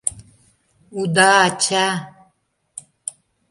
Уда 1.01 1.29
ача! 1.45 1.87